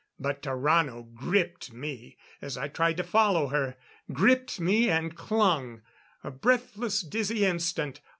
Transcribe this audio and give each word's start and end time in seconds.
But 0.19 0.41
Tarrano 0.41 1.03
gripped 1.13 1.73
me 1.73 2.17
as 2.41 2.57
I 2.57 2.69
tried 2.69 2.97
to 2.97 3.03
follow 3.03 3.49
her. 3.49 3.77
Gripped 4.11 4.59
me 4.59 4.89
and 4.89 5.15
clung. 5.15 5.83
A 6.23 6.31
breathless, 6.31 7.01
dizzy 7.03 7.45
instant. 7.45 8.01